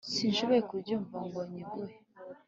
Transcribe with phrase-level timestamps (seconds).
[0.13, 1.95] sinshoboye kubyuka ngo nyiguhe.